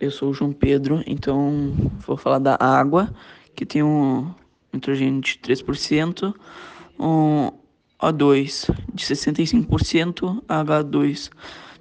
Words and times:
eu 0.00 0.10
sou 0.10 0.30
o 0.30 0.34
João 0.34 0.52
Pedro, 0.52 1.02
então 1.06 1.74
vou 2.06 2.16
falar 2.16 2.38
da 2.38 2.56
água, 2.58 3.12
que 3.54 3.64
tem 3.64 3.82
um 3.82 4.32
nitrogênio 4.72 5.20
de 5.20 5.38
3%, 5.38 6.34
um 6.98 7.50
O2 8.00 8.74
de 8.92 9.04
65%, 9.04 10.42
H2 10.48 11.30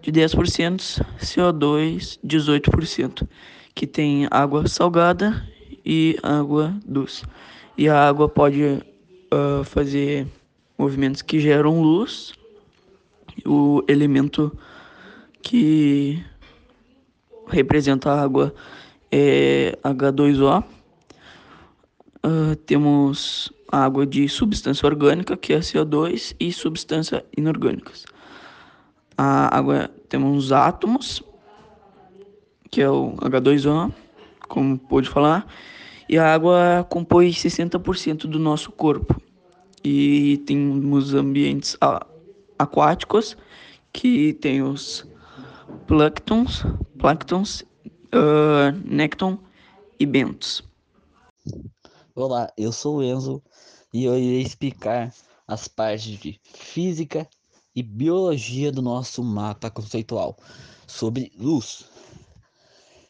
de 0.01 0.11
10%, 0.11 1.05
CO2 1.19 2.19
18%, 2.25 3.27
que 3.73 3.87
tem 3.87 4.27
água 4.29 4.67
salgada 4.67 5.47
e 5.85 6.17
água 6.21 6.75
doce. 6.85 7.25
E 7.77 7.89
a 7.89 8.07
água 8.07 8.29
pode 8.29 8.63
uh, 8.63 9.63
fazer 9.63 10.27
movimentos 10.77 11.21
que 11.21 11.39
geram 11.39 11.81
luz. 11.81 12.33
O 13.45 13.83
elemento 13.87 14.55
que 15.41 16.23
representa 17.47 18.11
a 18.11 18.21
água 18.21 18.53
é 19.11 19.77
H2O. 19.83 20.63
Uh, 22.25 22.55
temos 22.65 23.51
água 23.71 24.05
de 24.05 24.27
substância 24.29 24.85
orgânica, 24.87 25.35
que 25.35 25.53
é 25.53 25.59
CO2, 25.59 26.35
e 26.39 26.51
substâncias 26.51 27.21
inorgânicas. 27.37 28.05
A 29.17 29.55
água 29.55 29.89
temos 30.09 30.51
átomos, 30.51 31.21
que 32.71 32.81
é 32.81 32.89
o 32.89 33.13
H2O, 33.17 33.93
como 34.47 34.77
pôde 34.77 35.09
falar, 35.09 35.45
e 36.09 36.17
a 36.17 36.33
água 36.33 36.85
compõe 36.89 37.29
60% 37.29 38.27
do 38.27 38.39
nosso 38.39 38.71
corpo. 38.71 39.21
E 39.83 40.41
temos 40.45 41.13
ambientes 41.13 41.77
aquáticos, 42.57 43.37
que 43.91 44.33
tem 44.33 44.61
os 44.61 45.05
plânctons, 45.85 46.65
plânctons, 47.03 47.65
uh, 48.15 48.71
nécton 48.85 49.37
e 49.99 50.05
bentos. 50.05 50.63
Olá, 52.15 52.49
eu 52.57 52.71
sou 52.71 52.99
o 52.99 53.03
Enzo 53.03 53.43
e 53.93 54.05
eu 54.05 54.17
irei 54.17 54.41
explicar 54.41 55.13
as 55.45 55.67
partes 55.67 56.17
de 56.17 56.39
física 56.45 57.27
e 57.75 57.83
biologia 57.83 58.71
do 58.71 58.81
nosso 58.81 59.21
mapa 59.21 59.69
conceitual 59.69 60.37
sobre 60.87 61.29
luz. 61.35 61.89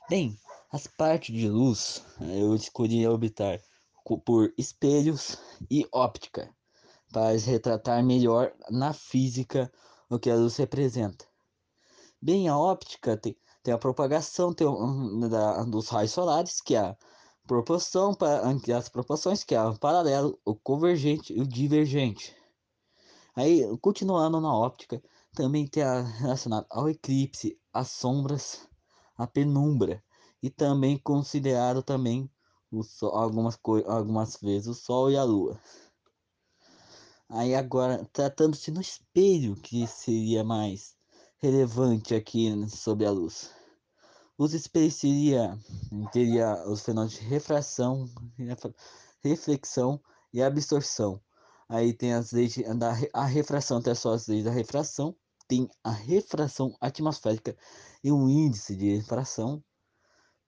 Bem, 0.09 0.36
as 0.72 0.88
partes 0.88 1.36
de 1.36 1.48
luz 1.48 2.03
eu 2.20 2.56
escolhi 2.56 3.08
orbitar 3.08 3.62
por 4.25 4.52
espelhos 4.58 5.38
e 5.70 5.88
óptica 5.92 6.50
para 7.12 7.38
retratar 7.38 8.03
melhor 8.03 8.53
na 8.72 8.92
física 8.92 9.72
o 10.09 10.18
que 10.18 10.31
a 10.31 10.36
luz 10.36 10.58
representa. 10.58 11.28
Bem, 12.20 12.48
a 12.48 12.58
óptica 12.58 13.16
tem, 13.18 13.36
tem 13.64 13.73
a 13.73 13.78
propagação 13.78 14.53
tem, 14.53 14.67
um, 14.67 15.22
da, 15.30 15.64
dos 15.64 15.88
raios 15.88 16.11
solares, 16.11 16.59
que 16.61 16.75
é 16.75 16.80
a 16.80 16.97
proporção 17.47 18.14
para 18.14 18.42
as 18.78 18.89
proporções, 18.89 19.44
que 19.44 19.56
é 19.56 19.61
o 19.64 19.80
paralelo, 19.80 20.38
o 20.45 20.53
convergente 20.53 21.33
e 21.33 21.42
o 21.42 21.47
divergente. 21.47 22.36
Aí, 23.36 23.66
continuando 23.80 24.39
na 24.39 24.53
óptica, 24.53 25.02
também 25.34 25.66
tem 25.66 25.81
a 25.81 26.02
relacionado 26.02 26.67
ao 26.69 26.89
eclipse, 26.89 27.58
as 27.73 27.89
sombras, 27.89 28.67
a 29.17 29.25
penumbra 29.25 30.03
e 30.41 30.50
também 30.50 30.97
considerado 30.97 31.81
também 31.81 32.30
sol, 32.84 33.16
algumas 33.16 33.58
algumas 33.88 34.38
vezes 34.38 34.67
o 34.67 34.73
sol 34.73 35.09
e 35.09 35.17
a 35.17 35.23
lua. 35.23 35.59
Aí 37.30 37.56
agora 37.56 38.08
tratando-se 38.11 38.69
no 38.72 38.81
espelho 38.81 39.56
que 39.56 39.88
seria 39.88 40.44
mais 40.44 40.95
relevante 41.44 42.16
aqui 42.16 42.50
sobre 42.70 43.06
a 43.06 43.12
luz. 43.12 43.52
Os 44.38 44.54
espelhos 44.54 44.98
teria 46.14 46.64
os 46.70 46.82
fenômenos 46.82 47.16
de 47.16 47.26
refração, 47.26 48.10
reflexão 49.22 50.02
e 50.32 50.42
absorção. 50.42 51.22
Aí 51.68 51.92
tem 51.92 52.14
as 52.14 52.32
leis 52.32 52.56
da 52.78 52.96
a 53.14 53.26
refração, 53.26 53.82
tem 53.82 53.92
as 53.92 54.28
leis 54.28 54.46
da 54.46 54.52
refração, 54.52 55.14
tem 55.46 55.70
a 55.84 55.92
refração 55.92 56.78
atmosférica 56.80 57.58
e 58.02 58.09
um 58.09 58.30
índice 58.30 58.74
de 58.74 58.96
refração. 58.96 59.62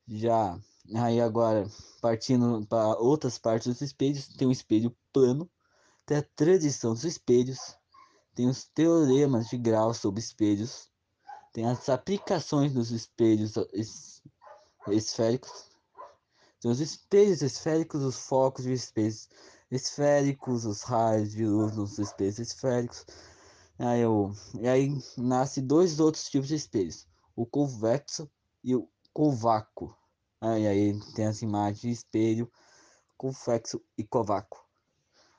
Já 0.08 0.58
aí 0.96 1.20
agora 1.20 1.70
partindo 2.02 2.66
para 2.68 2.98
outras 3.00 3.38
partes 3.38 3.68
dos 3.68 3.82
espelhos, 3.82 4.30
tem 4.30 4.48
o 4.48 4.52
espelho 4.52 4.96
plano, 5.12 5.52
tem 6.06 6.16
a 6.16 6.24
transição 6.38 6.94
dos 6.94 7.04
espelhos, 7.04 7.76
tem 8.36 8.50
os 8.50 8.66
teoremas 8.66 9.48
de 9.48 9.58
grau 9.58 9.94
sobre 9.94 10.20
espelhos, 10.20 10.90
tem 11.54 11.66
as 11.66 11.88
aplicações 11.88 12.74
dos 12.74 12.92
espelhos 12.92 13.54
esféricos, 14.90 15.72
tem 16.60 16.70
os 16.70 16.82
espelhos 16.82 17.42
esféricos, 17.42 18.04
os 18.04 18.18
focos 18.28 18.66
de 18.66 18.74
espelhos 18.74 19.30
esféricos, 19.72 20.66
os 20.66 20.82
raios 20.82 21.32
de 21.32 21.46
luz 21.46 21.78
nos 21.78 21.98
espelhos 21.98 22.38
esféricos. 22.38 23.06
Aí, 23.80 24.02
eu, 24.02 24.34
e 24.60 24.68
aí 24.68 25.02
nasce 25.18 25.62
dois 25.62 26.00
outros 26.02 26.30
tipos 26.30 26.50
de 26.50 26.56
espelhos, 26.56 27.08
o 27.36 27.46
convexo 27.46 28.30
e 28.62 28.76
o 28.76 28.90
convaco. 29.14 29.98
Aí, 30.42 30.68
aí 30.68 31.00
tem 31.14 31.26
as 31.26 31.42
imagens 31.42 31.80
de 31.80 31.90
espelho 31.92 32.52
convexo 33.18 33.82
e 33.98 34.04
convaco. 34.04 34.62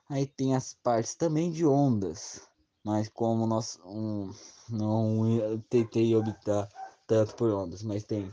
Aí 0.08 0.26
tem 0.26 0.56
as 0.56 0.72
partes 0.72 1.14
também 1.14 1.50
de 1.50 1.66
ondas 1.66 2.40
mas 2.86 3.08
como 3.08 3.48
nós 3.48 3.80
um, 3.84 4.32
não 4.70 5.60
tentei 5.68 6.14
obter 6.14 6.68
tanto 7.04 7.34
por 7.34 7.50
ondas, 7.50 7.82
mas 7.82 8.04
tem 8.04 8.32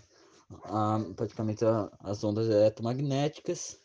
a, 0.66 1.00
praticamente 1.16 1.66
a, 1.66 1.92
as 2.02 2.24
ondas 2.24 2.48
eletromagnéticas 2.48 3.82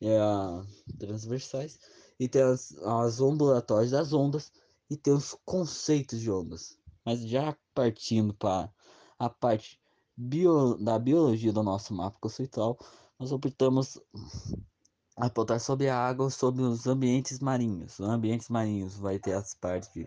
e 0.00 0.08
a 0.08 0.60
transversais 0.98 1.78
e 2.18 2.26
tem 2.26 2.42
as, 2.42 2.76
as 2.78 3.20
ondulatórias 3.20 3.92
das 3.92 4.12
ondas 4.12 4.50
e 4.90 4.96
tem 4.96 5.14
os 5.14 5.36
conceitos 5.44 6.18
de 6.18 6.28
ondas. 6.28 6.76
Mas 7.04 7.20
já 7.20 7.56
partindo 7.72 8.34
para 8.34 8.68
a 9.20 9.30
parte 9.30 9.80
bio, 10.16 10.76
da 10.78 10.98
biologia 10.98 11.52
do 11.52 11.62
nosso 11.62 11.94
mapa 11.94 12.18
conceitual, 12.20 12.76
nós 13.20 13.30
optamos 13.30 14.00
apontar 15.18 15.60
sobre 15.60 15.88
a 15.88 15.98
água, 15.98 16.30
sobre 16.30 16.62
os 16.62 16.86
ambientes 16.86 17.40
marinhos. 17.40 17.98
Os 17.98 18.08
ambientes 18.08 18.48
marinhos 18.48 18.96
vai 18.96 19.18
ter 19.18 19.32
as 19.32 19.54
partes 19.54 19.92
de 19.92 20.06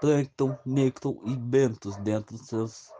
plâncton, 0.00 0.56
nêcton 0.64 1.18
e 1.24 1.34
bentos 1.34 1.96
dentro 1.96 2.36
dos 2.36 2.46
seus 2.46 2.90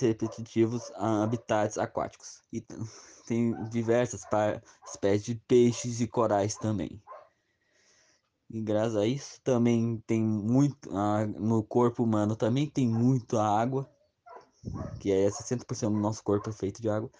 repetitivos 0.00 0.90
habitats 0.96 1.78
aquáticos. 1.78 2.42
E 2.52 2.62
tem 3.26 3.52
diversas 3.68 4.22
espécies 4.86 5.24
de 5.24 5.34
peixes 5.34 6.00
e 6.00 6.06
corais 6.06 6.56
também. 6.56 7.00
E 8.50 8.62
graças 8.62 8.96
a 8.96 9.06
isso 9.06 9.38
também 9.42 10.02
tem 10.06 10.22
muito 10.22 10.88
no 11.38 11.62
corpo 11.62 12.02
humano 12.02 12.34
também 12.34 12.66
tem 12.66 12.88
muita 12.88 13.42
água, 13.42 13.86
que 14.98 15.12
é 15.12 15.30
60% 15.30 15.92
do 15.92 16.00
nosso 16.00 16.24
corpo 16.24 16.48
é 16.48 16.52
feito 16.52 16.80
de 16.80 16.88
água. 16.88 17.10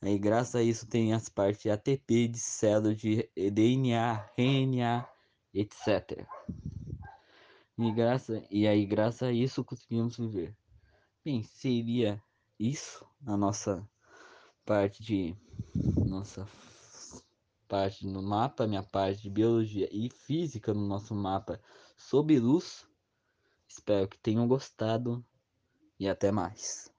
Aí, 0.00 0.18
graças 0.18 0.54
a 0.54 0.62
isso, 0.62 0.86
tem 0.86 1.12
as 1.12 1.28
partes 1.28 1.70
ATP 1.70 2.28
de 2.28 2.38
célula 2.38 2.94
de 2.94 3.28
DNA, 3.34 4.30
RNA, 4.36 5.08
etc. 5.54 6.26
E, 7.78 7.92
graça, 7.92 8.42
e 8.50 8.66
aí, 8.66 8.86
graças 8.86 9.22
a 9.22 9.32
isso, 9.32 9.64
conseguimos 9.64 10.16
viver. 10.16 10.56
Bem, 11.24 11.42
seria 11.42 12.22
isso 12.58 13.06
a 13.26 13.36
nossa 13.36 13.88
parte 14.64 15.02
de. 15.02 15.36
Nossa 16.04 16.46
parte 17.68 18.06
no 18.06 18.22
mapa, 18.22 18.66
minha 18.66 18.82
parte 18.82 19.22
de 19.22 19.30
biologia 19.30 19.88
e 19.90 20.08
física 20.08 20.72
no 20.72 20.86
nosso 20.86 21.14
mapa 21.14 21.60
sobre 21.96 22.38
luz. 22.38 22.86
Espero 23.68 24.08
que 24.08 24.18
tenham 24.18 24.46
gostado 24.46 25.24
e 25.98 26.08
até 26.08 26.30
mais. 26.30 26.95